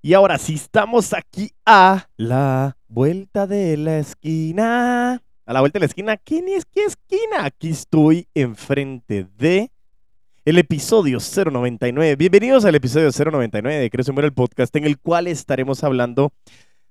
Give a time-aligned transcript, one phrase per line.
[0.00, 5.20] Y ahora sí, estamos aquí a la vuelta de la esquina.
[5.44, 6.16] A la vuelta de la esquina.
[6.16, 7.44] ¿Quién es qué esquina?
[7.44, 9.72] Aquí estoy enfrente de
[10.44, 12.14] el episodio 099.
[12.14, 16.32] Bienvenidos al episodio 099 de Crece el podcast, en el cual estaremos hablando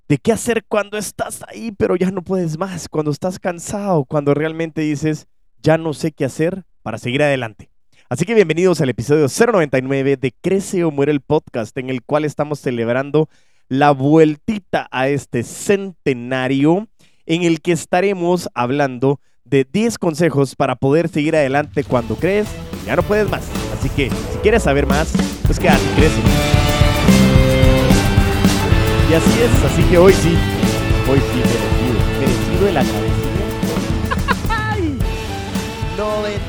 [0.09, 4.33] de qué hacer cuando estás ahí, pero ya no puedes más, cuando estás cansado, cuando
[4.33, 5.27] realmente dices,
[5.61, 7.69] ya no sé qué hacer para seguir adelante.
[8.09, 12.23] Así que bienvenidos al episodio 099 de Crece o Muere el podcast, en el cual
[12.23, 13.27] estamos celebrando
[13.67, 16.87] la vueltita a este centenario,
[17.25, 22.47] en el que estaremos hablando de 10 consejos para poder seguir adelante cuando crees
[22.85, 23.45] ya no puedes más.
[23.77, 25.11] Así que si quieres saber más,
[25.43, 26.21] pues quédate, crece.
[29.11, 30.33] Y así es, así que hoy sí,
[31.09, 33.26] hoy sí, merecido, merecido de la cabecilla.
[35.97, 36.03] ¡Ay!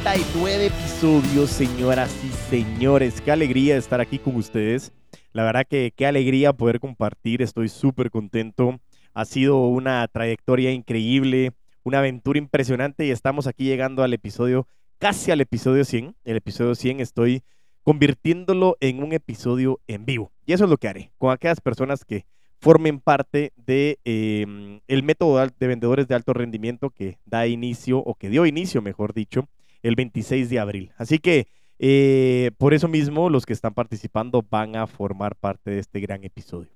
[0.04, 3.20] 99 episodios, señoras y señores.
[3.20, 4.92] Qué alegría estar aquí con ustedes.
[5.32, 7.40] La verdad que qué alegría poder compartir.
[7.40, 8.78] Estoy súper contento.
[9.14, 14.66] Ha sido una trayectoria increíble, una aventura impresionante y estamos aquí llegando al episodio,
[14.98, 16.14] casi al episodio 100.
[16.24, 17.42] El episodio 100 estoy
[17.84, 20.30] convirtiéndolo en un episodio en vivo.
[20.44, 22.26] Y eso es lo que haré con aquellas personas que
[22.60, 28.14] formen parte de eh, el método de vendedores de alto rendimiento que da inicio o
[28.14, 29.48] que dio inicio, mejor dicho,
[29.82, 30.92] el 26 de abril.
[30.96, 31.46] Así que
[31.78, 36.24] eh, por eso mismo los que están participando van a formar parte de este gran
[36.24, 36.70] episodio.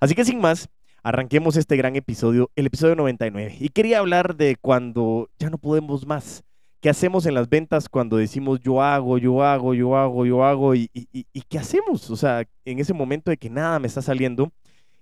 [0.00, 0.68] Así que sin más,
[1.02, 3.56] arranquemos este gran episodio, el episodio 99.
[3.58, 6.44] Y quería hablar de cuando ya no podemos más.
[6.80, 10.74] ¿Qué hacemos en las ventas cuando decimos yo hago, yo hago, yo hago, yo hago?
[10.74, 12.10] ¿Y, y qué hacemos?
[12.10, 14.52] O sea, en ese momento de que nada me está saliendo.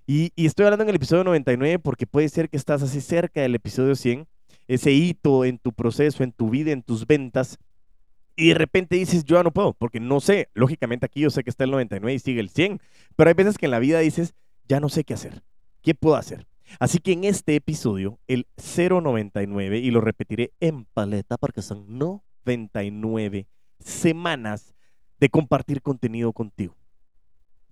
[0.05, 3.55] Y, estoy hablando en el episodio 99 porque puede ser que estás así cerca del
[3.55, 4.27] episodio 100
[4.67, 7.59] ese hito en tu proceso, en tu vida, en tus ventas,
[8.35, 11.43] y de repente dices, yo ya no puedo, porque no sé, lógicamente aquí yo sé
[11.43, 12.79] que está el 99 y sigue el 100,
[13.15, 14.33] pero hay veces que en la vida dices,
[14.67, 15.43] ya no sé qué hacer,
[15.81, 16.47] qué puedo hacer.
[16.79, 23.47] Así que en este episodio, el 099, y lo repetiré en paleta porque son 99
[23.79, 24.73] semanas
[25.19, 26.75] de compartir contenido contigo,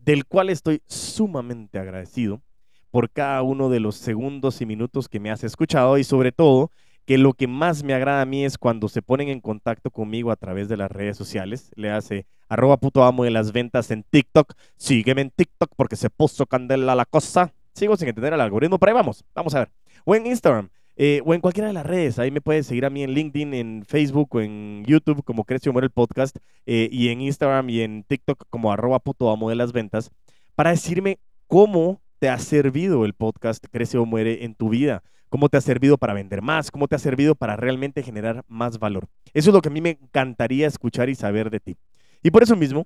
[0.04, 2.42] del cual estoy sumamente agradecido
[2.90, 6.72] por cada uno de los segundos y minutos que me has escuchado y sobre todo
[7.06, 10.32] que lo que más me agrada a mí es cuando se ponen en contacto conmigo
[10.32, 11.72] a través de las redes sociales.
[11.76, 14.54] Le hace arroba puto amo de las ventas en TikTok.
[14.78, 17.54] Sígueme en TikTok porque se puso candela la cosa.
[17.74, 19.72] Sigo sin entender el algoritmo, pero ahí vamos, vamos a ver.
[20.06, 20.70] O en Instagram.
[20.98, 23.54] Eh, o en cualquiera de las redes, ahí me puedes seguir a mí en LinkedIn,
[23.54, 27.82] en Facebook o en YouTube como Crecio Muere el Podcast eh, y en Instagram y
[27.82, 30.12] en TikTok como arroba puto amo de las ventas
[30.56, 35.02] para decirme cómo te ha servido el podcast Crece o Muere en tu vida?
[35.30, 36.70] ¿Cómo te ha servido para vender más?
[36.70, 39.08] ¿Cómo te ha servido para realmente generar más valor?
[39.34, 41.78] Eso es lo que a mí me encantaría escuchar y saber de ti.
[42.22, 42.86] Y por eso mismo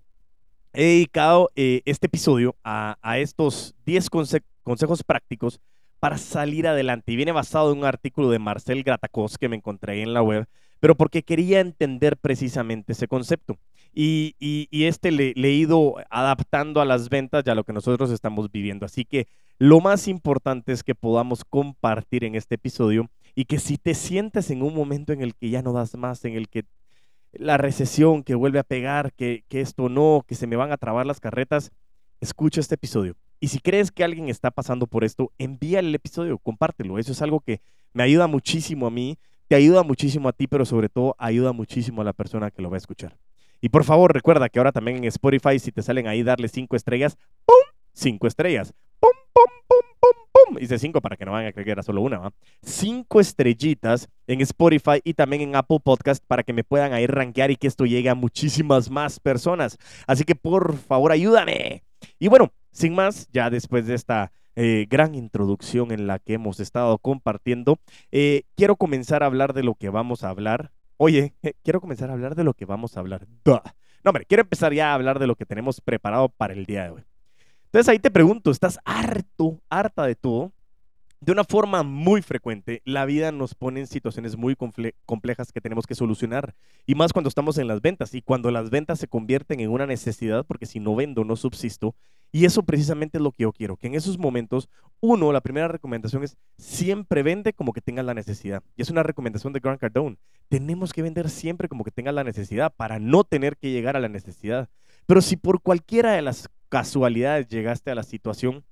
[0.71, 4.09] he dedicado eh, este episodio a, estos 10
[4.63, 5.59] consejos prácticos
[5.99, 7.11] para salir adelante.
[7.11, 10.47] Y viene basado en un artículo de Marcel Gratacos que me encontré en la web,
[10.79, 13.57] pero porque quería entender precisamente ese concepto.
[13.97, 18.51] Y, este le, he ido adaptando a las ventas y a lo que nosotros estamos
[18.51, 18.85] viviendo.
[18.85, 23.77] Así que lo más importante es que podamos compartir en este episodio y que si
[23.77, 26.65] te sientes en un momento en el que ya no das más, en el que
[27.31, 30.77] la recesión que vuelve a pegar, que, que esto no, que se me van a
[30.77, 31.71] trabar las carretas,
[32.19, 33.15] escucha este episodio.
[33.39, 36.97] Y si crees que alguien está pasando por esto, envía el episodio, compártelo.
[36.99, 37.61] Eso es algo que
[37.93, 42.01] me ayuda muchísimo a mí, te ayuda muchísimo a ti, pero sobre todo ayuda muchísimo
[42.01, 43.17] a la persona que lo va a escuchar.
[43.61, 46.75] Y por favor, recuerda que ahora también en Spotify, si te salen ahí, darle cinco
[46.75, 47.55] estrellas, ¡pum!
[47.93, 50.61] Cinco estrellas, ¡pum, pum, pum, pum, pum!
[50.61, 52.33] Hice cinco para que no vayan a creer que era solo una, ¿va?
[52.61, 57.51] Cinco estrellitas en Spotify y también en Apple Podcast para que me puedan ahí rankear
[57.51, 59.77] y que esto llegue a muchísimas más personas.
[60.05, 61.83] Así que por favor, ayúdame.
[62.19, 66.59] Y bueno, sin más, ya después de esta eh, gran introducción en la que hemos
[66.59, 67.79] estado compartiendo,
[68.11, 72.13] eh, quiero comenzar a hablar de lo que vamos a hablar Oye, quiero comenzar a
[72.13, 73.27] hablar de lo que vamos a hablar.
[73.43, 73.61] No,
[74.05, 76.89] hombre, quiero empezar ya a hablar de lo que tenemos preparado para el día de
[76.91, 77.03] hoy.
[77.65, 80.53] Entonces ahí te pregunto, ¿estás harto, harta de todo?
[81.21, 84.55] De una forma muy frecuente, la vida nos pone en situaciones muy
[85.05, 86.55] complejas que tenemos que solucionar.
[86.85, 89.87] Y más cuando estamos en las ventas y cuando las ventas se convierten en una
[89.87, 91.95] necesidad, porque si no vendo, no subsisto.
[92.31, 94.69] Y eso precisamente es lo que yo quiero, que en esos momentos,
[94.99, 98.61] uno, la primera recomendación es siempre vende como que tengas la necesidad.
[98.75, 100.17] Y es una recomendación de Grant Cardone.
[100.49, 104.01] Tenemos que vender siempre como que tengas la necesidad para no tener que llegar a
[104.01, 104.69] la necesidad.
[105.05, 108.65] Pero si por cualquiera de las casualidades llegaste a la situación,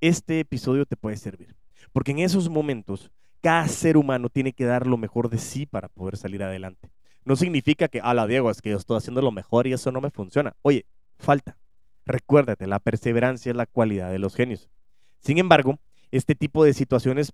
[0.00, 1.56] este episodio te puede servir.
[1.92, 3.10] Porque en esos momentos,
[3.40, 6.90] cada ser humano tiene que dar lo mejor de sí para poder salir adelante.
[7.24, 9.90] No significa que, a la Diego, es que yo estoy haciendo lo mejor y eso
[9.92, 10.54] no me funciona.
[10.62, 10.86] Oye,
[11.18, 11.56] falta.
[12.04, 14.70] Recuérdate, la perseverancia es la cualidad de los genios.
[15.18, 15.78] Sin embargo,
[16.12, 17.32] este tipo de situaciones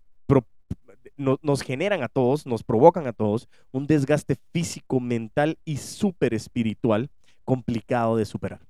[1.17, 7.11] nos generan a todos, nos provocan a todos un desgaste físico, mental y súper espiritual
[7.45, 8.61] complicado de superar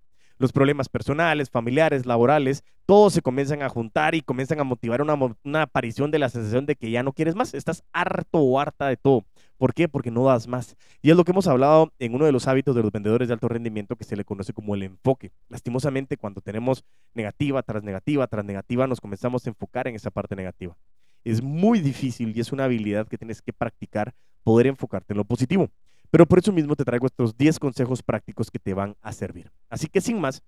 [0.42, 5.62] los problemas personales, familiares, laborales, todos se comienzan a juntar y comienzan a motivar una,
[5.62, 8.96] aparición de la sensación de que ya no quieres más, estás harto o harta de
[8.96, 9.24] todo.
[9.56, 9.86] ¿Por qué?
[9.86, 10.76] Porque no das más.
[11.00, 13.34] Y es lo que hemos hablado en uno de los hábitos de los vendedores de
[13.34, 15.30] alto rendimiento que se le conoce como el enfoque.
[15.48, 16.84] Lastimosamente, cuando tenemos
[17.14, 20.76] negativa tras negativa tras negativa, nos comenzamos a enfocar en esa parte negativa.
[21.22, 24.12] Es muy difícil y es una habilidad que tienes que practicar
[24.42, 25.70] poder enfocarte en lo positivo.
[26.12, 29.50] Pero por eso mismo te traigo estos 10 consejos prácticos que te van a servir.
[29.70, 30.42] Así que sin más,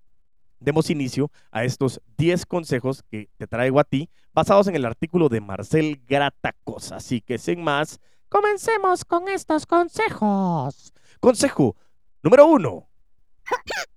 [0.60, 5.30] demos inicio a estos 10 consejos que te traigo a ti, basados en el artículo
[5.30, 6.92] de Marcel Gratacos.
[6.92, 10.92] Así que sin más, comencemos con estos consejos.
[11.18, 11.74] Consejo
[12.22, 12.86] número uno.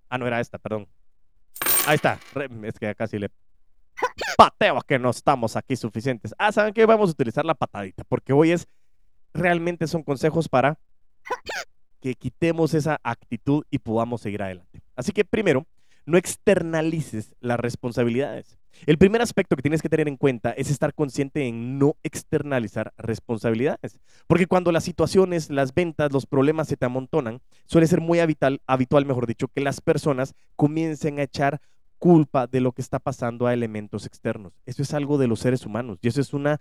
[0.08, 0.88] Ah, no era esta, perdón.
[1.86, 2.18] Ahí está.
[2.64, 3.30] Es que casi le
[4.38, 6.34] pateo que no estamos aquí suficientes.
[6.38, 6.86] Ah, ¿saben qué?
[6.86, 8.70] Vamos a utilizar la patadita, porque hoy es,
[9.34, 10.80] realmente son consejos para
[12.02, 14.82] que quitemos esa actitud y podamos seguir adelante.
[14.96, 15.66] Así que primero,
[16.06, 18.58] no externalices las responsabilidades.
[18.86, 22.94] El primer aspecto que tienes que tener en cuenta es estar consciente en no externalizar
[22.98, 24.00] responsabilidades.
[24.28, 28.62] Porque cuando las situaciones, las ventas, los problemas se te amontonan, suele ser muy habitual,
[28.68, 31.60] habitual mejor dicho, que las personas comiencen a echar
[31.98, 34.54] culpa de lo que está pasando a elementos externos.
[34.66, 36.60] Eso es algo de los seres humanos y eso es una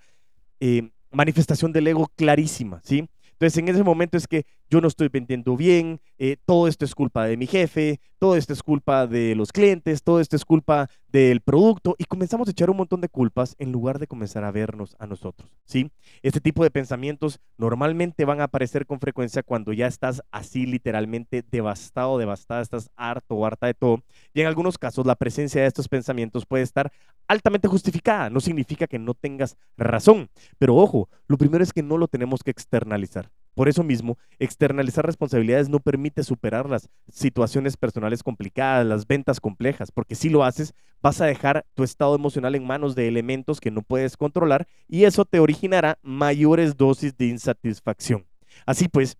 [0.60, 3.08] eh, manifestación del ego clarísima, ¿sí?
[3.32, 6.94] Entonces, en ese momento es que yo no estoy vendiendo bien, eh, todo esto es
[6.94, 10.88] culpa de mi jefe, todo esto es culpa de los clientes, todo esto es culpa
[11.08, 14.50] del producto y comenzamos a echar un montón de culpas en lugar de comenzar a
[14.50, 15.90] vernos a nosotros, ¿sí?
[16.22, 21.44] Este tipo de pensamientos normalmente van a aparecer con frecuencia cuando ya estás así literalmente
[21.50, 24.02] devastado, devastada, estás harto o harta de todo
[24.34, 26.90] y en algunos casos la presencia de estos pensamientos puede estar
[27.28, 30.28] altamente justificada, no significa que no tengas razón,
[30.58, 33.30] pero ojo, lo primero es que no lo tenemos que externalizar.
[33.56, 39.90] Por eso mismo, externalizar responsabilidades no permite superar las situaciones personales complicadas, las ventas complejas,
[39.90, 43.70] porque si lo haces, vas a dejar tu estado emocional en manos de elementos que
[43.70, 48.26] no puedes controlar y eso te originará mayores dosis de insatisfacción.
[48.66, 49.16] Así pues,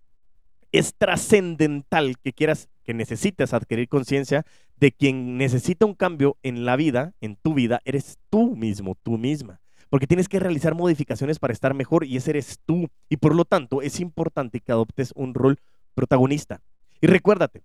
[0.71, 4.45] es trascendental que quieras, que necesites adquirir conciencia
[4.75, 9.17] de quien necesita un cambio en la vida, en tu vida, eres tú mismo, tú
[9.17, 12.89] misma porque tienes que realizar modificaciones para estar mejor y ese eres tú.
[13.09, 15.59] Y por lo tanto es importante que adoptes un rol
[15.93, 16.61] protagonista.
[17.01, 17.63] Y recuérdate,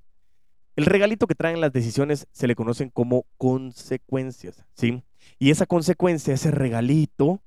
[0.76, 5.02] el regalito que traen las decisiones se le conocen como consecuencias, ¿sí?
[5.38, 7.40] Y esa consecuencia, ese regalito,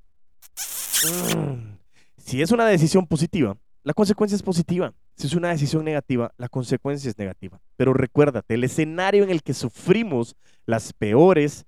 [1.35, 1.75] mm,
[2.17, 4.93] si es una decisión positiva, la consecuencia es positiva.
[5.15, 7.61] Si es una decisión negativa, la consecuencia es negativa.
[7.77, 10.35] Pero recuérdate, el escenario en el que sufrimos
[10.65, 11.65] las peores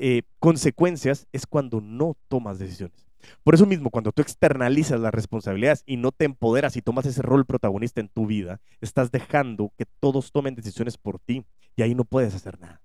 [0.00, 3.06] eh, consecuencias es cuando no tomas decisiones.
[3.42, 7.22] Por eso mismo, cuando tú externalizas las responsabilidades y no te empoderas y tomas ese
[7.22, 11.44] rol protagonista en tu vida, estás dejando que todos tomen decisiones por ti
[11.74, 12.80] y ahí no puedes hacer nada.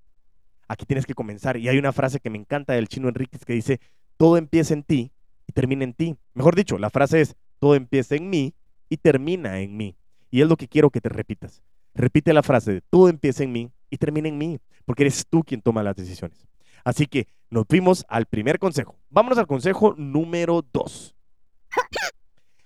[0.68, 1.58] Aquí tienes que comenzar.
[1.58, 3.80] Y hay una frase que me encanta del chino Enríquez que dice,
[4.18, 5.12] todo empieza en ti
[5.48, 6.16] y termina en ti.
[6.34, 8.54] Mejor dicho, la frase es, todo empieza en mí
[8.90, 9.96] y termina en mí.
[10.30, 11.62] Y es lo que quiero que te repitas.
[11.94, 15.62] Repite la frase todo empieza en mí y termina en mí, porque eres tú quien
[15.62, 16.48] toma las decisiones.
[16.84, 18.98] Así que nos fuimos al primer consejo.
[19.10, 21.16] Vámonos al consejo número dos.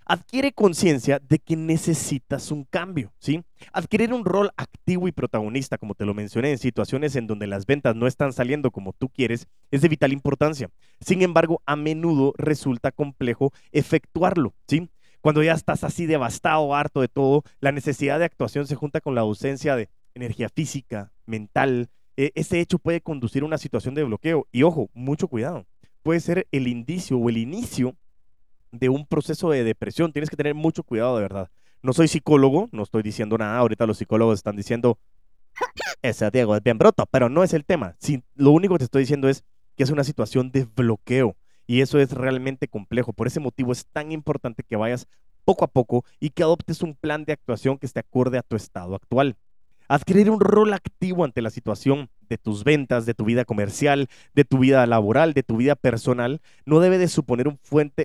[0.07, 3.43] Adquiere conciencia de que necesitas un cambio, ¿sí?
[3.73, 7.65] Adquirir un rol activo y protagonista, como te lo mencioné, en situaciones en donde las
[7.65, 10.69] ventas no están saliendo como tú quieres, es de vital importancia.
[11.01, 14.91] Sin embargo, a menudo resulta complejo efectuarlo, ¿sí?
[15.21, 19.15] Cuando ya estás así devastado, harto de todo, la necesidad de actuación se junta con
[19.15, 24.03] la ausencia de energía física, mental, e, ese hecho puede conducir a una situación de
[24.03, 24.47] bloqueo.
[24.51, 25.65] Y ojo, mucho cuidado.
[26.03, 27.95] Puede ser el indicio o el inicio
[28.71, 30.11] de un proceso de depresión.
[30.11, 31.49] Tienes que tener mucho cuidado, de verdad.
[31.81, 33.57] No soy psicólogo, no estoy diciendo nada.
[33.57, 34.99] Ahorita los psicólogos están diciendo,
[36.01, 37.95] ese Diego es bien bruto, pero no es el tema.
[38.35, 39.43] lo único que te estoy diciendo es
[39.75, 41.35] que es una situación de bloqueo.
[41.67, 43.13] Y eso es realmente complejo.
[43.13, 45.07] Por ese motivo es tan importante que vayas
[45.45, 48.55] poco a poco y que adoptes un plan de actuación que esté acorde a tu
[48.55, 49.37] estado actual.
[49.87, 54.43] Adquirir un rol activo ante la situación de tus ventas, de tu vida comercial, de
[54.43, 57.47] tu vida laboral, de tu vida personal, no debe de suponer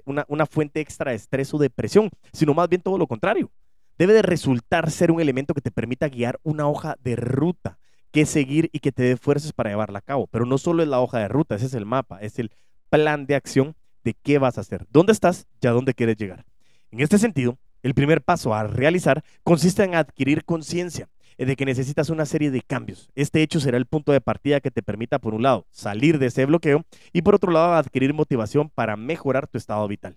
[0.05, 3.51] una, fuente extra de estrés o depresión, sino más bien todo lo contrario.
[3.99, 7.79] Debe de resultar ser un elemento que te permita guiar una hoja de ruta
[8.13, 10.27] que seguir y que te dé fuerzas para llevarla a cabo.
[10.27, 12.51] Pero no solo es la hoja de ruta, ese es el mapa, es el
[12.89, 16.45] plan de acción de qué vas a hacer, dónde estás y a dónde quieres llegar.
[16.91, 21.09] En este sentido, el primer paso a realizar consiste en adquirir conciencia
[21.47, 23.11] de que necesitas una serie de cambios.
[23.15, 26.27] Este hecho será el punto de partida que te permita, por un lado, salir de
[26.27, 30.17] ese bloqueo y por otro lado, adquirir motivación para mejorar tu estado vital.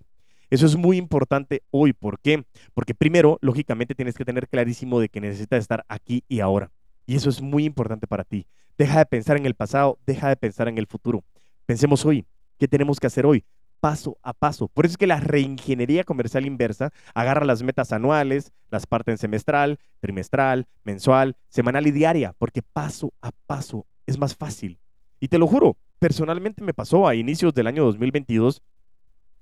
[0.50, 1.92] Eso es muy importante hoy.
[1.92, 2.44] ¿Por qué?
[2.74, 6.70] Porque primero, lógicamente, tienes que tener clarísimo de que necesitas estar aquí y ahora.
[7.06, 8.46] Y eso es muy importante para ti.
[8.76, 11.24] Deja de pensar en el pasado, deja de pensar en el futuro.
[11.66, 12.26] Pensemos hoy.
[12.58, 13.44] ¿Qué tenemos que hacer hoy?
[13.84, 14.68] Paso a paso.
[14.68, 19.78] Por eso es que la reingeniería comercial inversa agarra las metas anuales, las parten semestral,
[20.00, 24.78] trimestral, mensual, semanal y diaria, porque paso a paso es más fácil.
[25.20, 28.62] Y te lo juro, personalmente me pasó a inicios del año 2022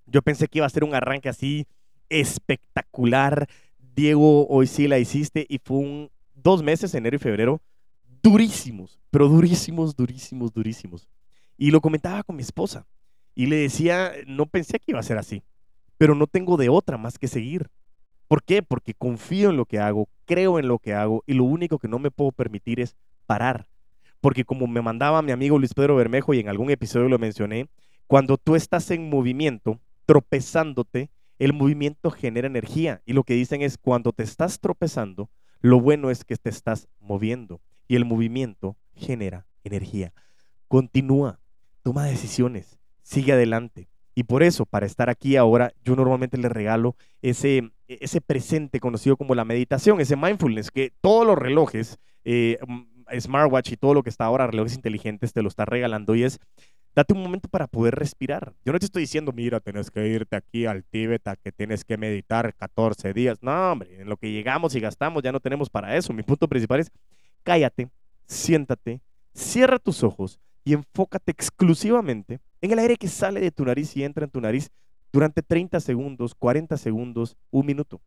[0.06, 1.68] yo pensé que iba a ser un arranque así
[2.08, 3.48] espectacular.
[3.94, 7.60] Diego, hoy sí la hiciste y fue un dos meses, enero y febrero,
[8.22, 11.08] durísimos, pero durísimos, durísimos, durísimos.
[11.56, 12.86] Y lo comentaba con mi esposa
[13.34, 15.42] y le decía, no pensé que iba a ser así,
[15.98, 17.68] pero no tengo de otra más que seguir.
[18.28, 18.62] ¿Por qué?
[18.62, 21.88] Porque confío en lo que hago, creo en lo que hago y lo único que
[21.88, 22.96] no me puedo permitir es
[23.26, 23.68] parar.
[24.20, 27.68] Porque como me mandaba mi amigo Luis Pedro Bermejo y en algún episodio lo mencioné,
[28.06, 33.02] cuando tú estás en movimiento, tropezándote, el movimiento genera energía.
[33.04, 36.88] Y lo que dicen es, cuando te estás tropezando, lo bueno es que te estás
[37.00, 37.60] moviendo.
[37.88, 40.12] Y el movimiento genera energía.
[40.68, 41.40] Continúa,
[41.82, 43.88] toma decisiones, sigue adelante.
[44.14, 49.16] Y por eso, para estar aquí ahora, yo normalmente le regalo ese, ese presente conocido
[49.16, 52.58] como la meditación, ese mindfulness, que todos los relojes, eh,
[53.18, 56.14] smartwatch y todo lo que está ahora, relojes inteligentes, te lo está regalando.
[56.14, 56.40] Y es
[56.94, 58.52] Date un momento para poder respirar.
[58.66, 61.96] Yo no te estoy diciendo, mira, tienes que irte aquí al Tíbet, que tienes que
[61.96, 63.38] meditar 14 días.
[63.40, 66.12] No, hombre, en lo que llegamos y gastamos ya no tenemos para eso.
[66.12, 66.92] Mi punto principal es,
[67.44, 67.88] cállate,
[68.26, 69.00] siéntate,
[69.32, 74.04] cierra tus ojos y enfócate exclusivamente en el aire que sale de tu nariz y
[74.04, 74.70] entra en tu nariz
[75.12, 78.00] durante 30 segundos, 40 segundos, un minuto.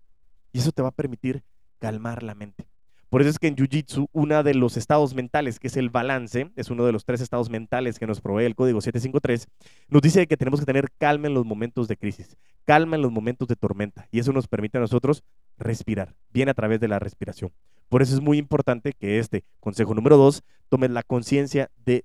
[0.51, 1.43] Y eso te va a permitir
[1.79, 2.67] calmar la mente.
[3.09, 6.51] Por eso es que en Jiu-Jitsu, uno de los estados mentales, que es el balance,
[6.55, 9.47] es uno de los tres estados mentales que nos provee el código 753,
[9.87, 12.35] nos dice que tenemos que tener calma en los momentos de crisis,
[12.65, 14.07] calma en los momentos de tormenta.
[14.11, 15.23] Y eso nos permite a nosotros
[15.57, 17.51] respirar, bien a través de la respiración.
[17.89, 22.03] Por eso es muy importante que este consejo número dos tomes la conciencia de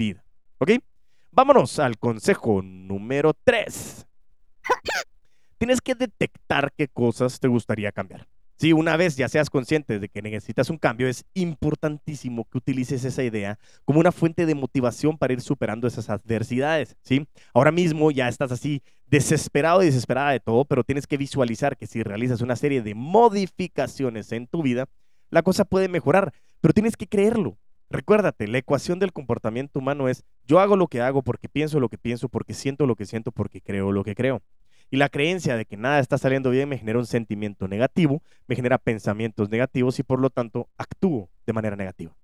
[0.00, 0.24] vida.
[0.58, 0.70] ¿Ok?
[1.30, 4.06] Vámonos al consejo número tres.
[5.58, 8.26] Tienes que detectar qué cosas te gustaría cambiar.
[8.56, 13.04] Si una vez ya seas consciente de que necesitas un cambio, es importantísimo que utilices
[13.04, 17.26] esa idea como una fuente de motivación para ir superando esas adversidades, ¿sí?
[17.54, 21.86] Ahora mismo ya estás así desesperado y desesperada de todo, pero tienes que visualizar que
[21.86, 24.86] si realizas una serie de modificaciones en tu vida,
[25.30, 27.56] la cosa puede mejorar, pero tienes que creerlo.
[27.90, 31.88] Recuérdate, la ecuación del comportamiento humano es yo hago lo que hago porque pienso lo
[31.88, 34.42] que pienso, porque siento lo que siento, porque creo lo que creo.
[34.92, 38.54] Y la creencia de que nada está saliendo bien me genera un sentimiento negativo, me
[38.54, 42.14] genera pensamientos negativos y por lo tanto actúo de manera negativa.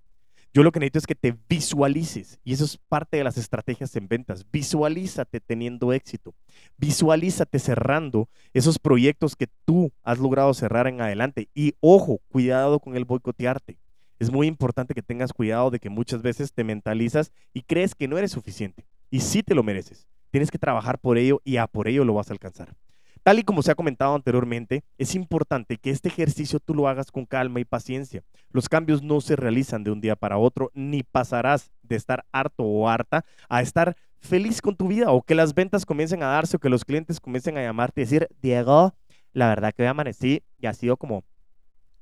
[0.55, 3.95] Yo lo que necesito es que te visualices y eso es parte de las estrategias
[3.97, 4.47] en ventas.
[4.51, 6.33] Visualízate teniendo éxito.
[6.79, 11.49] Visualízate cerrando esos proyectos que tú has logrado cerrar en adelante.
[11.55, 13.79] Y ojo, cuidado con el boicotearte.
[14.19, 18.09] Es muy importante que tengas cuidado de que muchas veces te mentalizas y crees que
[18.09, 18.87] no eres suficiente.
[19.11, 20.07] Y sí te lo mereces.
[20.31, 22.75] Tienes que trabajar por ello y a por ello lo vas a alcanzar.
[23.23, 27.11] Tal y como se ha comentado anteriormente, es importante que este ejercicio tú lo hagas
[27.11, 28.23] con calma y paciencia.
[28.53, 32.63] Los cambios no se realizan de un día para otro, ni pasarás de estar harto
[32.63, 36.57] o harta a estar feliz con tu vida o que las ventas comiencen a darse
[36.57, 38.95] o que los clientes comiencen a llamarte y decir, Diego,
[39.33, 41.25] la verdad que hoy amanecí y ha sido como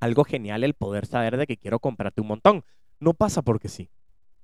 [0.01, 2.65] algo genial el poder saber de que quiero comprarte un montón.
[3.01, 3.91] No pasa porque sí.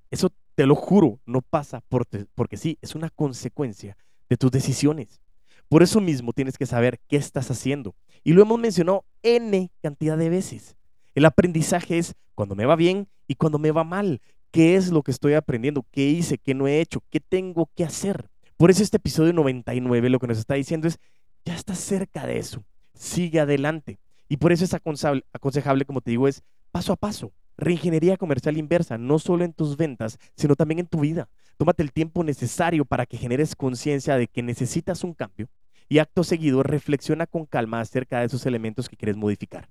[0.09, 3.95] Eso te lo juro, no pasa porque sí, es una consecuencia
[4.29, 5.21] de tus decisiones.
[5.69, 7.95] Por eso mismo tienes que saber qué estás haciendo.
[8.23, 10.75] Y lo hemos mencionado N cantidad de veces.
[11.15, 14.21] El aprendizaje es cuando me va bien y cuando me va mal.
[14.51, 15.85] ¿Qué es lo que estoy aprendiendo?
[15.91, 16.37] ¿Qué hice?
[16.37, 17.01] ¿Qué no he hecho?
[17.09, 18.29] ¿Qué tengo que hacer?
[18.57, 20.99] Por eso este episodio 99 lo que nos está diciendo es,
[21.45, 22.63] ya estás cerca de eso.
[22.93, 23.97] Sigue adelante.
[24.31, 27.33] Y por eso es aconsejable, como te digo, es paso a paso.
[27.57, 31.27] Reingeniería comercial inversa, no solo en tus ventas, sino también en tu vida.
[31.57, 35.49] Tómate el tiempo necesario para que generes conciencia de que necesitas un cambio
[35.89, 39.67] y acto seguido reflexiona con calma acerca de esos elementos que quieres modificar.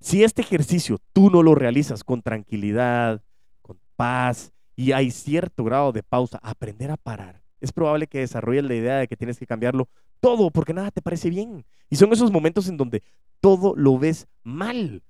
[0.00, 3.22] Si este ejercicio tú no lo realizas con tranquilidad,
[3.60, 8.64] con paz y hay cierto grado de pausa, aprender a parar, es probable que desarrolles
[8.64, 9.90] la idea de que tienes que cambiarlo
[10.20, 11.64] todo porque nada te parece bien.
[11.88, 13.02] Y son esos momentos en donde
[13.40, 15.02] todo lo ves mal.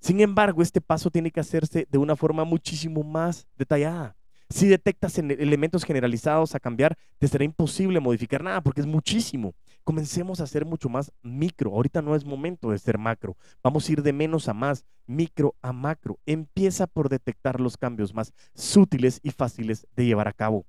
[0.00, 4.16] Sin embargo, este paso tiene que hacerse de una forma muchísimo más detallada.
[4.48, 9.54] Si detectas elementos generalizados a cambiar, te será imposible modificar nada porque es muchísimo.
[9.82, 11.72] comencemos a ser mucho más micro.
[11.72, 13.36] Ahorita no es momento de ser macro.
[13.62, 16.18] Vamos a ir de menos a más, micro a macro.
[16.26, 20.66] Empieza por detectar los cambios más sutiles y fáciles de llevar a cabo.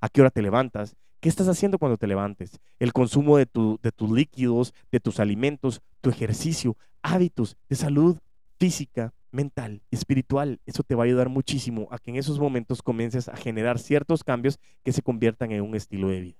[0.00, 0.96] ¿A qué hora te levantas?
[1.20, 2.60] ¿Qué estás haciendo cuando te levantes?
[2.78, 3.48] El consumo de,
[3.82, 8.18] de tus líquidos, de tus alimentos, tu ejercicio, hábitos de salud
[8.58, 10.60] física, mental, espiritual.
[10.66, 14.22] Eso te va a ayudar muchísimo a que en esos momentos comiences a generar ciertos
[14.22, 16.36] cambios que se conviertan en un estilo de vida.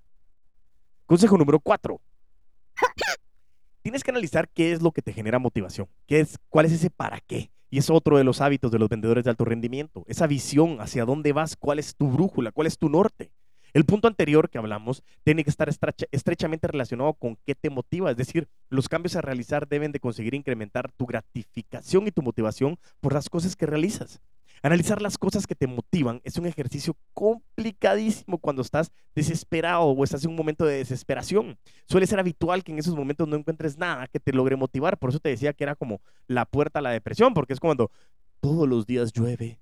[1.06, 2.00] Consejo número cuatro.
[3.82, 6.90] Tienes que analizar qué es lo que te genera motivación, qué es, cuál es ese
[6.90, 7.50] para qué.
[7.70, 11.04] Y es otro de los hábitos de los vendedores de alto rendimiento, esa visión hacia
[11.04, 13.30] dónde vas, cuál es tu brújula, cuál es tu norte.
[13.73, 15.69] El punto anterior que hablamos tiene que estar
[16.11, 20.35] estrechamente relacionado con qué te motiva, es decir, los cambios a realizar deben de conseguir
[20.35, 24.21] incrementar tu gratificación y tu motivación por las cosas que realizas.
[24.63, 30.25] Analizar las cosas que te motivan es un ejercicio complicadísimo cuando estás desesperado o estás
[30.25, 31.57] en un momento de desesperación.
[31.87, 34.99] Suele ser habitual que en esos momentos no encuentres nada que te logre motivar.
[34.99, 37.93] Por eso te decía que era como la puerta a la depresión, porque es cuando
[38.41, 39.61] todos los días llueve.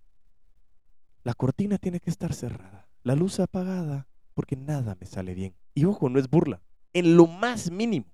[1.25, 5.55] La cortina tiene que estar cerrada, la luz apagada, porque nada me sale bien.
[5.75, 6.61] Y ojo, no es burla,
[6.93, 8.07] en lo más mínimo.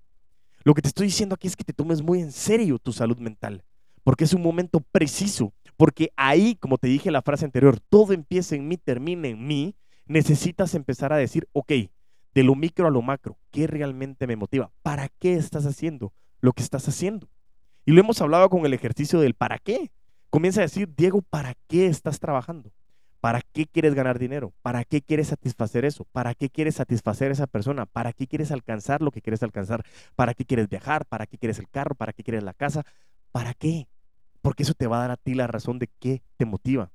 [0.64, 3.16] Lo que te estoy diciendo aquí es que te tomes muy en serio tu salud
[3.18, 3.64] mental,
[4.04, 8.12] porque es un momento preciso porque ahí, como te dije en la frase anterior, todo
[8.12, 9.74] empieza en mí, termina en mí.
[10.06, 11.72] Necesitas empezar a decir, ok,
[12.34, 14.70] de lo micro a lo macro, ¿qué realmente me motiva?
[14.82, 17.28] ¿Para qué estás haciendo lo que estás haciendo?
[17.86, 19.90] Y lo hemos hablado con el ejercicio del para qué.
[20.30, 22.70] Comienza a decir, Diego, ¿para qué estás trabajando?
[23.22, 24.52] ¿Para qué quieres ganar dinero?
[24.60, 26.04] ¿Para qué quieres satisfacer eso?
[26.12, 27.86] ¿Para qué quieres satisfacer a esa persona?
[27.86, 29.82] ¿Para qué quieres alcanzar lo que quieres alcanzar?
[30.14, 31.06] ¿Para qué quieres viajar?
[31.06, 31.94] ¿Para qué quieres el carro?
[31.94, 32.84] ¿Para qué quieres la casa?
[33.30, 33.86] ¿Para qué?
[34.42, 36.90] porque eso te va a dar a ti la razón de qué te motiva.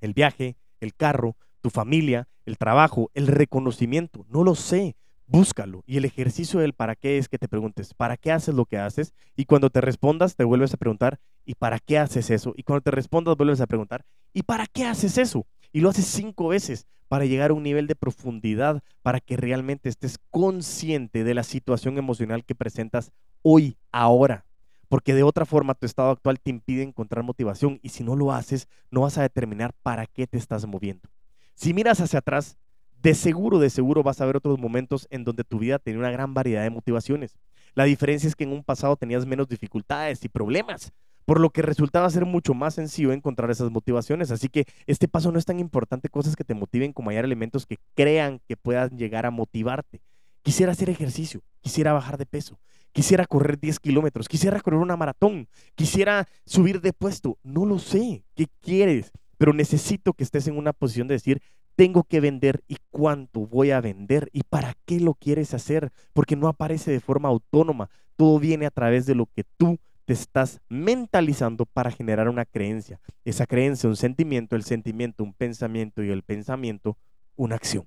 [0.00, 4.96] El viaje, el carro, tu familia, el trabajo, el reconocimiento, no lo sé,
[5.26, 5.82] búscalo.
[5.86, 8.78] Y el ejercicio del para qué es que te preguntes, ¿para qué haces lo que
[8.78, 9.12] haces?
[9.36, 12.54] Y cuando te respondas, te vuelves a preguntar, ¿y para qué haces eso?
[12.56, 15.46] Y cuando te respondas, vuelves a preguntar, ¿y para qué haces eso?
[15.72, 19.88] Y lo haces cinco veces para llegar a un nivel de profundidad, para que realmente
[19.88, 23.12] estés consciente de la situación emocional que presentas
[23.42, 24.44] hoy, ahora
[24.88, 28.32] porque de otra forma tu estado actual te impide encontrar motivación y si no lo
[28.32, 31.08] haces, no vas a determinar para qué te estás moviendo.
[31.54, 32.56] Si miras hacia atrás,
[33.02, 36.10] de seguro, de seguro vas a ver otros momentos en donde tu vida tenía una
[36.10, 37.36] gran variedad de motivaciones.
[37.74, 40.92] La diferencia es que en un pasado tenías menos dificultades y problemas,
[41.28, 44.30] por lo que resultaba ser mucho más sencillo encontrar esas motivaciones.
[44.30, 47.66] Así que este paso no es tan importante cosas que te motiven como hallar elementos
[47.66, 50.00] que crean que puedan llegar a motivarte.
[50.40, 52.58] Quisiera hacer ejercicio, quisiera bajar de peso,
[52.92, 57.36] quisiera correr 10 kilómetros, quisiera correr una maratón, quisiera subir de puesto.
[57.42, 59.12] No lo sé, ¿qué quieres?
[59.36, 61.42] Pero necesito que estés en una posición de decir,
[61.76, 66.36] tengo que vender y cuánto voy a vender y para qué lo quieres hacer, porque
[66.36, 70.58] no aparece de forma autónoma, todo viene a través de lo que tú te estás
[70.70, 72.98] mentalizando para generar una creencia.
[73.26, 76.96] Esa creencia, un sentimiento, el sentimiento, un pensamiento y el pensamiento,
[77.36, 77.86] una acción.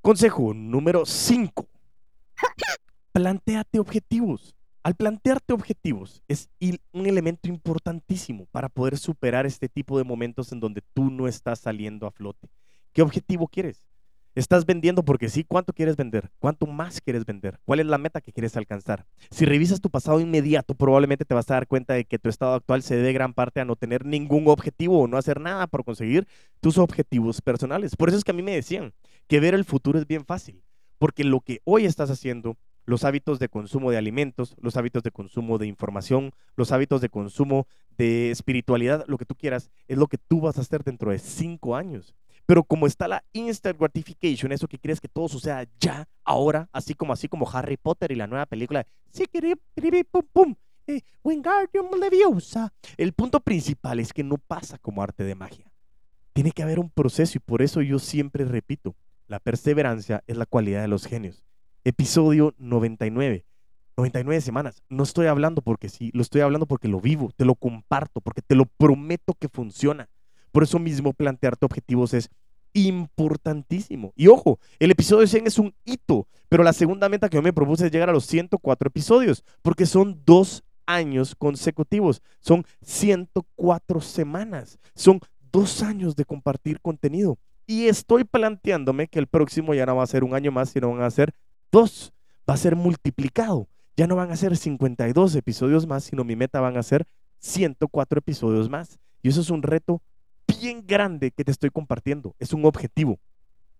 [0.00, 1.68] Consejo número 5
[3.12, 4.56] planteate objetivos.
[4.82, 6.48] Al plantearte objetivos es
[6.92, 11.58] un elemento importantísimo para poder superar este tipo de momentos en donde tú no estás
[11.58, 12.48] saliendo a flote.
[12.94, 13.86] ¿Qué objetivo quieres?
[14.38, 15.42] ¿Estás vendiendo porque sí?
[15.42, 16.30] ¿Cuánto quieres vender?
[16.38, 17.58] ¿Cuánto más quieres vender?
[17.64, 19.04] ¿Cuál es la meta que quieres alcanzar?
[19.32, 22.54] Si revisas tu pasado inmediato, probablemente te vas a dar cuenta de que tu estado
[22.54, 25.84] actual se debe gran parte a no tener ningún objetivo o no hacer nada por
[25.84, 26.28] conseguir
[26.60, 27.96] tus objetivos personales.
[27.96, 28.94] Por eso es que a mí me decían
[29.26, 30.62] que ver el futuro es bien fácil,
[31.00, 35.10] porque lo que hoy estás haciendo los hábitos de consumo de alimentos, los hábitos de
[35.10, 40.06] consumo de información, los hábitos de consumo de espiritualidad, lo que tú quieras, es lo
[40.06, 42.14] que tú vas a hacer dentro de cinco años.
[42.48, 46.94] Pero como está la instant gratification, eso que quieres que todo suceda ya, ahora, así
[46.94, 48.86] como así como Harry Potter y la nueva película,
[50.10, 50.54] pum pum,
[50.86, 51.02] eh,
[52.00, 52.72] Leviosa.
[52.96, 55.70] El punto principal es que no pasa como arte de magia.
[56.32, 60.46] Tiene que haber un proceso y por eso yo siempre repito, la perseverancia es la
[60.46, 61.44] cualidad de los genios
[61.84, 63.44] episodio 99.
[63.96, 64.82] 99 semanas.
[64.88, 68.42] No estoy hablando porque sí, lo estoy hablando porque lo vivo, te lo comparto, porque
[68.42, 70.08] te lo prometo que funciona.
[70.58, 72.30] Por eso mismo plantearte objetivos es
[72.72, 74.12] importantísimo.
[74.16, 77.52] Y ojo, el episodio 100 es un hito, pero la segunda meta que yo me
[77.52, 84.80] propuse es llegar a los 104 episodios, porque son dos años consecutivos, son 104 semanas,
[84.96, 85.20] son
[85.52, 87.38] dos años de compartir contenido.
[87.64, 90.90] Y estoy planteándome que el próximo ya no va a ser un año más, sino
[90.90, 91.34] van a ser
[91.70, 92.12] Dos,
[92.50, 93.68] va a ser multiplicado.
[93.96, 97.06] Ya no van a ser 52 episodios más, sino mi meta van a ser
[97.38, 98.98] 104 episodios más.
[99.22, 100.02] Y eso es un reto
[100.60, 102.34] bien grande que te estoy compartiendo.
[102.38, 103.18] Es un objetivo.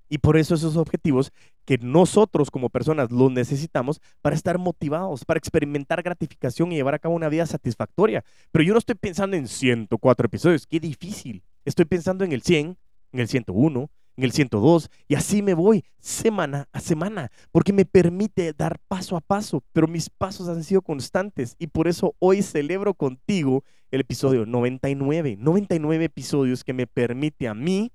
[0.08, 1.32] Y por eso esos objetivos
[1.64, 6.98] que nosotros como personas los necesitamos para estar motivados, para experimentar gratificación y llevar a
[6.98, 8.24] cabo una vida satisfactoria.
[8.50, 11.42] Pero yo no estoy pensando en 104 episodios, qué difícil.
[11.64, 12.78] Estoy pensando en el 100,
[13.12, 17.84] en el 101, en el 102 y así me voy semana a semana porque me
[17.84, 22.42] permite dar paso a paso, pero mis pasos han sido constantes y por eso hoy
[22.42, 27.92] celebro contigo el episodio 99, 99 episodios que me permite a mí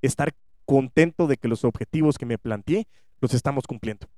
[0.00, 0.34] estar
[0.64, 2.88] contento de que los objetivos que me planteé
[3.20, 4.08] los estamos cumpliendo.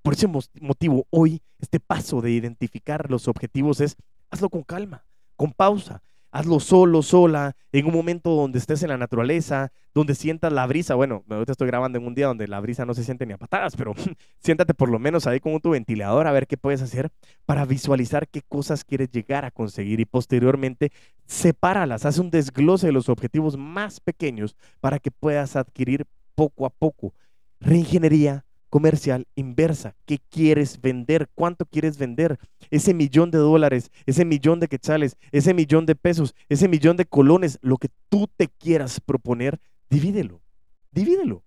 [0.00, 0.28] Por ese
[0.60, 3.96] motivo, hoy este paso de identificar los objetivos es
[4.30, 5.04] hazlo con calma,
[5.34, 6.02] con pausa.
[6.34, 10.96] Hazlo solo, sola, en un momento donde estés en la naturaleza, donde sientas la brisa.
[10.96, 13.38] Bueno, te estoy grabando en un día donde la brisa no se siente ni a
[13.38, 13.94] patadas, pero
[14.40, 17.12] siéntate por lo menos ahí con tu ventilador a ver qué puedes hacer
[17.46, 20.90] para visualizar qué cosas quieres llegar a conseguir y posteriormente
[21.24, 26.70] sepáralas, haz un desglose de los objetivos más pequeños para que puedas adquirir poco a
[26.70, 27.14] poco.
[27.60, 29.94] Reingeniería comercial inversa.
[30.04, 31.30] ¿Qué quieres vender?
[31.36, 32.40] ¿Cuánto quieres vender?
[32.72, 37.04] Ese millón de dólares, ese millón de quetzales, ese millón de pesos, ese millón de
[37.04, 40.42] colones, lo que tú te quieras proponer, divídelo.
[40.90, 41.44] Divídelo.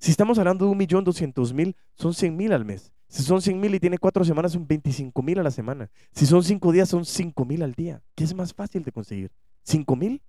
[0.00, 2.92] Si estamos hablando de un millón doscientos mil, son cien mil al mes.
[3.06, 5.88] Si son cien mil y tiene cuatro semanas, son veinticinco mil a la semana.
[6.10, 8.02] Si son cinco días, son cinco mil al día.
[8.16, 9.30] ¿Qué es más fácil de conseguir?
[9.62, 10.20] ¿Cinco mil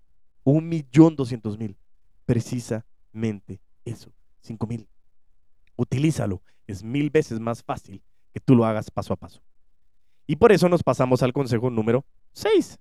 [0.43, 1.75] o un millón doscientos mil?
[2.27, 4.87] Precisamente eso, cinco mil.
[5.81, 6.41] Utilízalo.
[6.67, 9.41] Es mil veces más fácil que tú lo hagas paso a paso.
[10.27, 12.79] Y por eso nos pasamos al consejo número 6.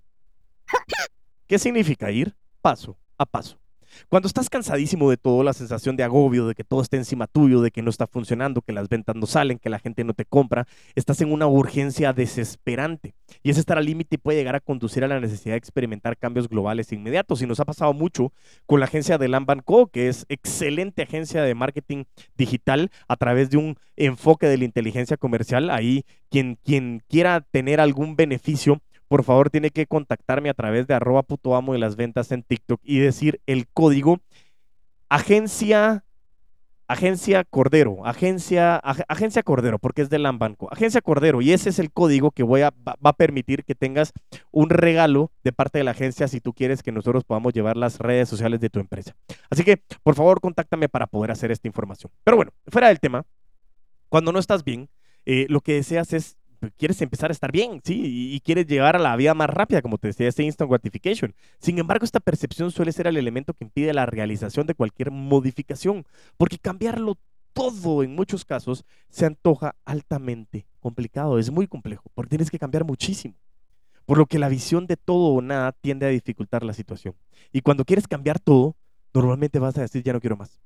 [1.47, 3.60] ¿Qué significa ir paso a paso?
[4.09, 7.61] Cuando estás cansadísimo de todo, la sensación de agobio, de que todo está encima tuyo,
[7.61, 10.25] de que no está funcionando, que las ventas no salen, que la gente no te
[10.25, 13.13] compra, estás en una urgencia desesperante.
[13.43, 16.49] Y ese estar al límite puede llegar a conducir a la necesidad de experimentar cambios
[16.49, 17.41] globales inmediatos.
[17.41, 18.33] Y nos ha pasado mucho
[18.65, 22.03] con la agencia de Lamban Co., que es excelente agencia de marketing
[22.37, 25.69] digital a través de un enfoque de la inteligencia comercial.
[25.69, 30.93] Ahí quien, quien quiera tener algún beneficio por favor tiene que contactarme a través de
[30.93, 34.21] arroba puto amo de las ventas en TikTok y decir el código
[35.09, 36.05] agencia
[36.87, 41.91] agencia Cordero, agencia agencia Cordero, porque es de Lambanco, agencia Cordero y ese es el
[41.91, 44.13] código que voy a va, a permitir que tengas
[44.49, 47.99] un regalo de parte de la agencia si tú quieres que nosotros podamos llevar las
[47.99, 49.13] redes sociales de tu empresa.
[49.49, 52.13] Así que, por favor, contáctame para poder hacer esta información.
[52.23, 53.25] Pero bueno, fuera del tema,
[54.07, 54.87] cuando no estás bien,
[55.25, 56.37] eh, lo que deseas es
[56.77, 58.01] quieres empezar a estar bien, ¿sí?
[58.33, 61.33] Y, quieres llegar a la vida más rápida, como te decía, ese instant gratification.
[61.59, 66.05] Sin embargo, esta percepción suele ser el elemento que impide la realización de cualquier modificación,
[66.37, 67.17] porque cambiarlo
[67.53, 72.85] todo en muchos casos se antoja altamente complicado, es muy complejo, porque tienes que cambiar
[72.85, 73.35] muchísimo.
[74.05, 77.15] Por lo que la visión de todo o nada tiende a dificultar la situación.
[77.51, 78.75] Y cuando quieres cambiar todo,
[79.13, 80.61] normalmente vas a decir, ya no quiero más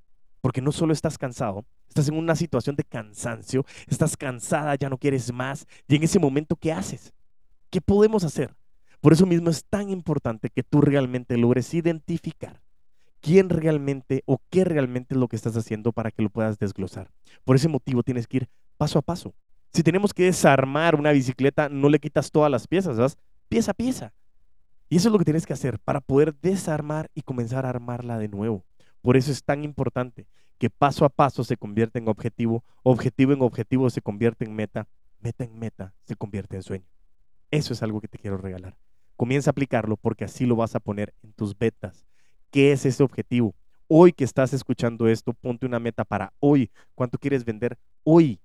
[0.45, 4.99] porque no solo estás cansado, estás en una situación de cansancio, estás cansada, ya no
[4.99, 7.11] quieres más, y en ese momento, ¿qué haces?
[7.71, 8.53] ¿Qué podemos hacer?
[9.01, 12.61] Por eso mismo es tan importante que tú realmente logres identificar
[13.21, 17.09] quién realmente o qué realmente es lo que estás haciendo para que lo puedas desglosar.
[17.43, 19.33] Por ese motivo tienes que ir paso a paso.
[19.73, 23.17] Si tenemos que desarmar una bicicleta, no le quitas todas las piezas, vas
[23.49, 24.13] pieza a pieza.
[24.89, 28.19] Y eso es lo que tienes que hacer para poder desarmar y comenzar a armarla
[28.19, 28.63] de nuevo.
[29.05, 30.25] Por eso es tan importante
[30.57, 34.87] que paso a paso se convierta en objetivo, objetivo en objetivo se convierte en meta,
[35.19, 36.87] meta en meta se convierte en sueño.
[37.51, 38.75] Eso es algo que te quiero regalar.
[39.15, 42.03] Comienza a aplicarlo porque así lo vas a poner en tus betas.
[42.49, 43.53] ¿Qué es ese objetivo?
[43.87, 46.71] Hoy que estás escuchando esto, ponte una meta para hoy.
[46.95, 48.39] ¿Cuánto quieres vender hoy?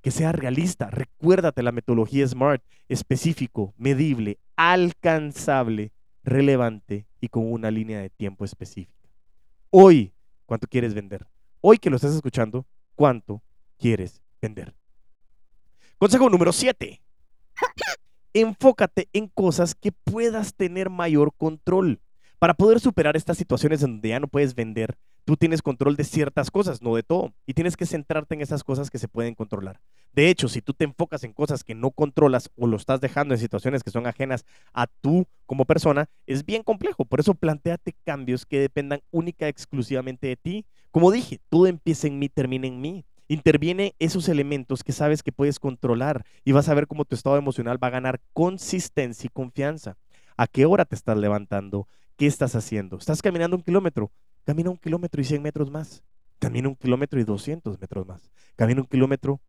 [0.00, 0.88] Que sea realista.
[0.88, 5.92] Recuérdate la metodología SMART, específico, medible, alcanzable,
[6.24, 8.96] relevante y con una línea de tiempo específica.
[9.70, 10.12] Hoy,
[10.46, 11.26] ¿cuánto quieres vender?
[11.60, 13.42] Hoy que lo estás escuchando, ¿cuánto
[13.78, 14.74] quieres vender?
[15.98, 17.02] Consejo número 7.
[18.34, 22.00] Enfócate en cosas que puedas tener mayor control.
[22.38, 26.50] Para poder superar estas situaciones donde ya no puedes vender, tú tienes control de ciertas
[26.50, 27.34] cosas, no de todo.
[27.46, 29.80] Y tienes que centrarte en esas cosas que se pueden controlar.
[30.14, 33.34] De hecho, si tú te enfocas en cosas que no controlas o lo estás dejando
[33.34, 37.04] en situaciones que son ajenas a tú como persona, es bien complejo.
[37.04, 40.64] Por eso planteate cambios que dependan única y exclusivamente de ti.
[40.92, 43.04] Como dije, todo empieza en mí, termina en mí.
[43.28, 47.36] Interviene esos elementos que sabes que puedes controlar y vas a ver cómo tu estado
[47.36, 49.96] emocional va a ganar consistencia y confianza.
[50.36, 51.88] ¿A qué hora te estás levantando?
[52.16, 52.96] ¿Qué estás haciendo?
[52.96, 54.12] ¿Estás caminando un kilómetro?
[54.46, 56.04] Camina un kilómetro y 100 metros más.
[56.38, 58.30] Camina un kilómetro y 200 metros más.
[58.54, 59.40] Camina un kilómetro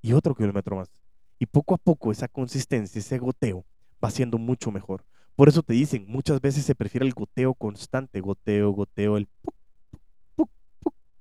[0.00, 0.92] y otro kilómetro más.
[1.40, 3.64] Y poco a poco esa consistencia, ese goteo,
[4.02, 5.04] va siendo mucho mejor.
[5.34, 9.56] Por eso te dicen, muchas veces se prefiere el goteo constante, goteo, goteo, el puc,
[10.36, 10.50] puc,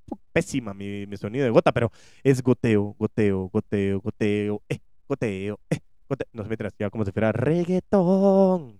[0.05, 1.91] puc, pésima mi, sonido de gota, pero
[2.23, 6.27] es goteo, goteo, goteo, goteo, eh, goteo, eh, goteo.
[6.33, 8.79] No se me ya como si fuera reggaetón.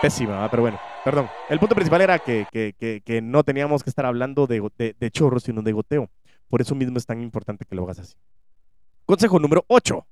[0.00, 1.28] Pésima, pero bueno, perdón.
[1.48, 5.40] El punto principal era que, que, que, no teníamos que estar hablando de, de, de
[5.40, 6.08] sino de goteo.
[6.48, 8.14] Por eso mismo es tan importante que lo hagas así.
[9.04, 10.06] Consejo número 8.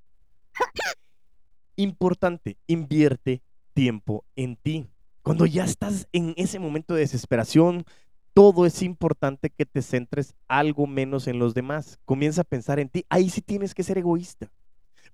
[1.76, 3.42] Importante, invierte
[3.74, 4.88] tiempo en ti.
[5.22, 7.84] Cuando ya estás en ese momento de desesperación,
[8.32, 11.98] todo es importante que te centres algo menos en los demás.
[12.04, 13.04] Comienza a pensar en ti.
[13.08, 14.50] Ahí sí tienes que ser egoísta.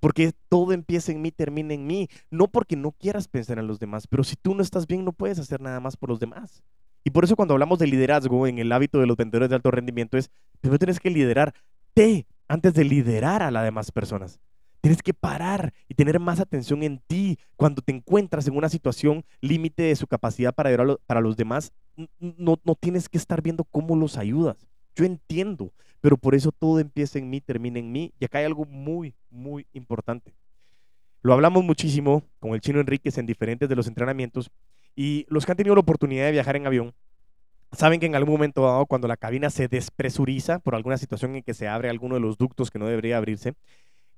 [0.03, 2.09] Porque todo empieza en mí, termina en mí.
[2.29, 5.13] No porque no quieras pensar en los demás, pero si tú no estás bien, no
[5.13, 6.61] puedes hacer nada más por los demás.
[7.05, 9.71] Y por eso cuando hablamos de liderazgo en el hábito de los vendedores de alto
[9.71, 10.29] rendimiento es,
[10.61, 14.41] primero tienes que liderarte antes de liderar a las demás personas.
[14.81, 17.39] Tienes que parar y tener más atención en ti.
[17.55, 21.73] Cuando te encuentras en una situación límite de su capacidad para ayudar para los demás,
[22.19, 24.57] no, no tienes que estar viendo cómo los ayudas.
[24.97, 28.13] Yo entiendo, pero por eso todo empieza en mí, termina en mí.
[28.19, 30.35] Y acá hay algo muy, muy importante.
[31.23, 34.51] Lo hablamos muchísimo con el chino Enríquez en diferentes de los entrenamientos
[34.97, 36.93] y los que han tenido la oportunidad de viajar en avión
[37.71, 41.43] saben que en algún momento dado, cuando la cabina se despresuriza por alguna situación en
[41.45, 43.55] que se abre alguno de los ductos que no debería abrirse,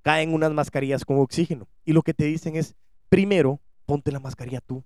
[0.01, 1.69] caen unas mascarillas con oxígeno.
[1.85, 2.75] Y lo que te dicen es,
[3.11, 4.83] primero, ponte la mascarilla tú.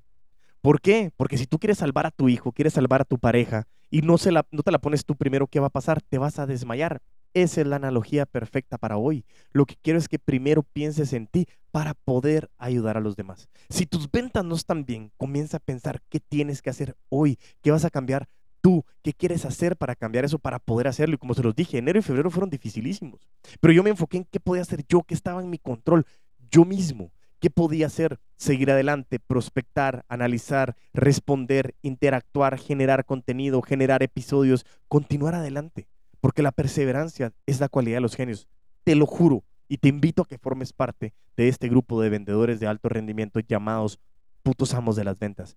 [0.61, 1.13] ¿Por qué?
[1.17, 4.19] Porque si tú quieres salvar a tu hijo, quieres salvar a tu pareja y no,
[4.19, 6.03] se la, te la pones tú primero, ¿qué va a pasar?
[6.03, 7.01] Te vas a desmayar.
[7.35, 9.25] Esa es la analogía perfecta para hoy.
[9.53, 13.49] Lo que quiero es que primero pienses en ti para poder ayudar a los demás.
[13.69, 17.71] Si tus ventas no están bien, comienza a pensar qué tienes que hacer hoy, qué
[17.71, 18.29] vas a cambiar
[18.61, 21.15] tú, qué quieres hacer para cambiar eso, para poder hacerlo.
[21.15, 23.29] Y como se los dije, enero y febrero fueron dificilísimos.
[23.61, 26.07] Pero yo me enfoqué en qué podía hacer yo, qué estaba en mi control,
[26.51, 27.13] yo mismo.
[27.41, 28.19] ¿Qué podía hacer?
[28.37, 35.87] Seguir adelante, prospectar, analizar, responder, interactuar, generar contenido, generar episodios, continuar adelante.
[36.21, 38.49] Porque la perseverancia es la cualidad de los genios.
[38.85, 39.45] Te lo juro.
[39.69, 43.39] Y te invito a que formes parte de este grupo de vendedores de alto rendimiento
[43.41, 44.01] llamados
[44.43, 45.57] putos amos de las ventas.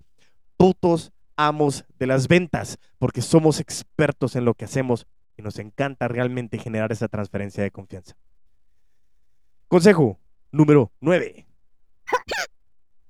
[0.57, 6.07] Putos amos de las ventas, porque somos expertos en lo que hacemos y nos encanta
[6.07, 8.15] realmente generar esa transferencia de confianza.
[9.67, 10.19] Consejo
[10.51, 11.47] número 9.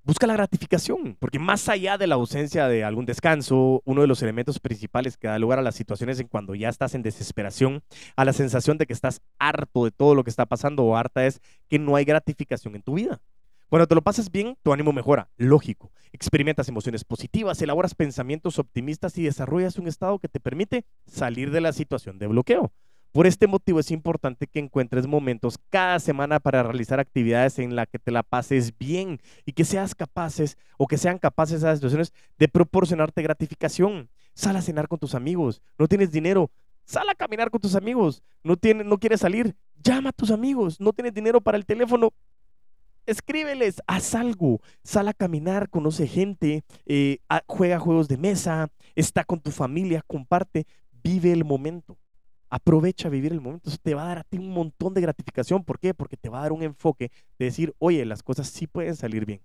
[0.03, 4.23] Busca la gratificación, porque más allá de la ausencia de algún descanso, uno de los
[4.23, 7.83] elementos principales que da lugar a las situaciones en cuando ya estás en desesperación,
[8.15, 11.27] a la sensación de que estás harto de todo lo que está pasando o harta
[11.27, 13.21] es que no hay gratificación en tu vida.
[13.69, 15.91] Cuando te lo pasas bien, tu ánimo mejora, lógico.
[16.11, 21.61] Experimentas emociones positivas, elaboras pensamientos optimistas y desarrollas un estado que te permite salir de
[21.61, 22.73] la situación de bloqueo.
[23.12, 27.89] Por este motivo es importante que encuentres momentos cada semana para realizar actividades en las
[27.89, 32.13] que te la pases bien y que seas capaces o que sean capaces esas situaciones
[32.39, 34.10] de proporcionarte gratificación.
[34.34, 36.52] Sal a cenar con tus amigos, no tienes dinero,
[36.86, 40.80] sal a caminar con tus amigos, no, tienes, no quieres salir, llama a tus amigos,
[40.80, 42.13] no tienes dinero para el teléfono,
[43.06, 49.41] escríbeles, haz algo, sal a caminar, conoce gente, eh, juega juegos de mesa, está con
[49.41, 50.65] tu familia, comparte,
[51.04, 51.97] vive el momento.
[52.51, 53.69] Aprovecha vivir el momento.
[53.69, 55.63] Eso te va a dar a ti un montón de gratificación.
[55.63, 55.95] ¿Por qué?
[55.95, 59.25] Porque te va a dar un enfoque de decir, oye, las cosas sí pueden salir
[59.25, 59.41] bien.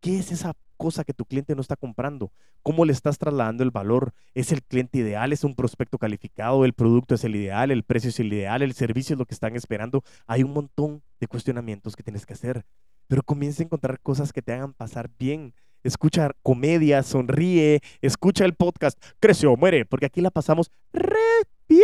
[0.00, 2.30] ¿Qué es esa cosa que tu cliente no está comprando?
[2.62, 4.12] ¿Cómo le estás trasladando el valor?
[4.34, 5.32] ¿Es el cliente ideal?
[5.32, 6.66] ¿Es un prospecto calificado?
[6.66, 7.70] ¿El producto es el ideal?
[7.70, 8.60] ¿El precio es el ideal?
[8.60, 10.04] ¿El servicio es lo que están esperando?
[10.26, 12.66] Hay un montón de cuestionamientos que tienes que hacer
[13.08, 15.54] pero comienza a encontrar cosas que te hagan pasar bien.
[15.82, 21.16] Escucha comedia, sonríe, escucha el podcast, crece o muere, porque aquí la pasamos re
[21.68, 21.82] bien.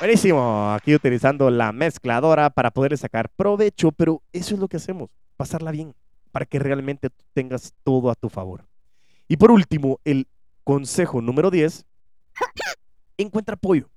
[0.00, 5.10] Buenísimo, aquí utilizando la mezcladora para poder sacar provecho, pero eso es lo que hacemos,
[5.36, 5.92] pasarla bien,
[6.30, 8.64] para que realmente tengas todo a tu favor.
[9.26, 10.28] Y por último, el
[10.62, 11.84] consejo número 10,
[13.18, 13.90] encuentra apoyo.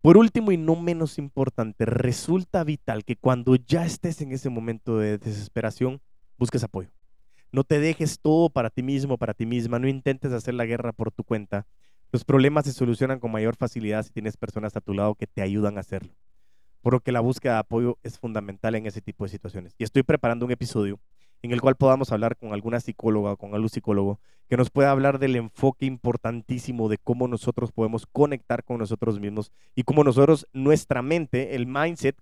[0.00, 4.98] Por último y no menos importante, resulta vital que cuando ya estés en ese momento
[4.98, 6.00] de desesperación,
[6.38, 6.90] busques apoyo.
[7.50, 10.92] No te dejes todo para ti mismo, para ti misma, no intentes hacer la guerra
[10.92, 11.66] por tu cuenta.
[12.16, 15.42] Los problemas se solucionan con mayor facilidad si tienes personas a tu lado que te
[15.42, 16.14] ayudan a hacerlo.
[16.80, 19.74] Por lo que la búsqueda de apoyo es fundamental en ese tipo de situaciones.
[19.76, 20.98] Y estoy preparando un episodio
[21.42, 24.92] en el cual podamos hablar con alguna psicóloga o con algún psicólogo que nos pueda
[24.92, 30.46] hablar del enfoque importantísimo de cómo nosotros podemos conectar con nosotros mismos y cómo nosotros,
[30.54, 32.16] nuestra mente, el mindset,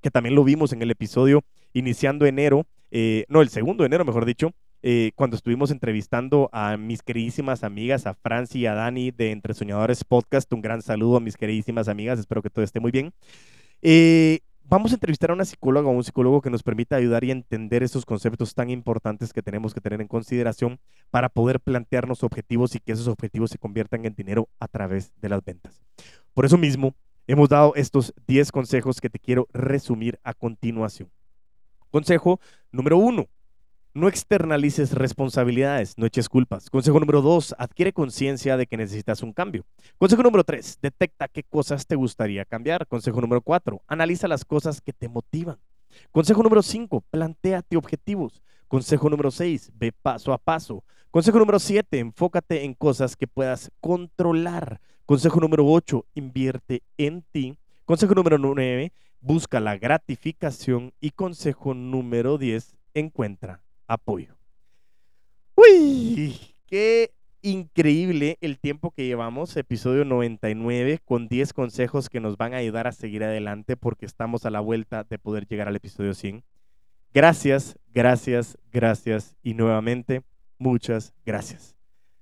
[0.00, 4.04] que también lo vimos en el episodio iniciando enero, eh, no, el segundo de enero,
[4.04, 9.10] mejor dicho, eh, cuando estuvimos entrevistando a mis queridísimas amigas, a Franci y a Dani
[9.10, 10.52] de Entre Soñadores Podcast.
[10.52, 13.12] Un gran saludo a mis queridísimas amigas, espero que todo esté muy bien.
[13.82, 17.30] Eh, vamos a entrevistar a una psicóloga o un psicólogo que nos permita ayudar y
[17.30, 20.78] entender esos conceptos tan importantes que tenemos que tener en consideración
[21.10, 25.28] para poder plantearnos objetivos y que esos objetivos se conviertan en dinero a través de
[25.28, 25.82] las ventas.
[26.32, 26.94] Por eso mismo,
[27.26, 31.10] hemos dado estos 10 consejos que te quiero resumir a continuación.
[31.90, 32.40] Consejo
[32.70, 33.26] número uno,
[33.92, 36.70] no externalices responsabilidades, no eches culpas.
[36.70, 39.64] Consejo número dos, adquiere conciencia de que necesitas un cambio.
[39.98, 42.86] Consejo número tres, detecta qué cosas te gustaría cambiar.
[42.86, 45.58] Consejo número cuatro, analiza las cosas que te motivan.
[46.12, 48.42] Consejo número cinco, planteate objetivos.
[48.68, 50.84] Consejo número seis, ve paso a paso.
[51.10, 54.80] Consejo número siete, enfócate en cosas que puedas controlar.
[55.04, 57.58] Consejo número ocho, invierte en ti.
[57.84, 60.92] Consejo número nueve, busca la gratificación.
[61.00, 64.36] Y consejo número diez, encuentra apoyo.
[65.56, 67.10] Uy, qué
[67.42, 72.86] increíble el tiempo que llevamos, episodio 99, con 10 consejos que nos van a ayudar
[72.86, 76.44] a seguir adelante porque estamos a la vuelta de poder llegar al episodio 100.
[77.12, 80.22] Gracias, gracias, gracias y nuevamente
[80.58, 81.74] muchas gracias.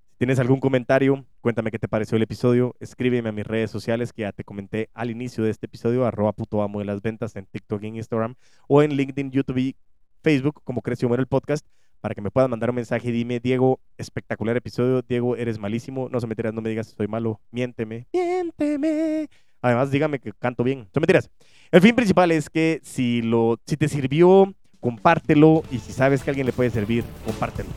[0.08, 4.14] Si tienes algún comentario, cuéntame qué te pareció el episodio, escríbeme a mis redes sociales
[4.14, 7.36] que ya te comenté al inicio de este episodio, arroba puto amo de las ventas
[7.36, 8.36] en TikTok y en Instagram
[8.68, 9.76] o en LinkedIn, YouTube y
[10.22, 11.66] Facebook como Creció Muere el Podcast
[12.00, 16.08] para que me puedas mandar un mensaje y dime, Diego, espectacular episodio, Diego, eres malísimo,
[16.10, 19.28] no se mentiras, no me digas estoy malo, miénteme, miénteme.
[19.60, 20.86] Además, dígame que canto bien.
[20.94, 21.28] Son mentiras.
[21.72, 26.30] El fin principal es que si, lo, si te sirvió, compártelo y si sabes que
[26.30, 27.70] alguien le puede servir, compártelo.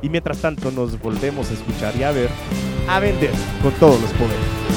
[0.00, 2.30] Y mientras tanto nos volvemos a escuchar y a ver,
[2.88, 4.67] a vender con todos los poderes.